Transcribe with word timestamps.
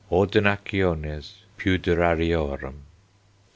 "Ordinaciones 0.09 1.43
pewderariorum. 1.57 2.81